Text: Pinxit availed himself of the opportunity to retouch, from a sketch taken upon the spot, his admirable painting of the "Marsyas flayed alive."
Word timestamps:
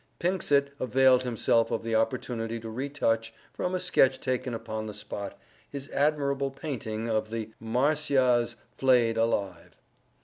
Pinxit 0.17 0.71
availed 0.79 1.21
himself 1.21 1.69
of 1.69 1.83
the 1.83 1.93
opportunity 1.93 2.59
to 2.59 2.71
retouch, 2.71 3.31
from 3.53 3.75
a 3.75 3.79
sketch 3.79 4.19
taken 4.19 4.55
upon 4.55 4.87
the 4.87 4.95
spot, 4.95 5.37
his 5.69 5.91
admirable 5.91 6.49
painting 6.49 7.07
of 7.07 7.29
the 7.29 7.53
"Marsyas 7.59 8.55
flayed 8.71 9.15
alive." 9.15 9.77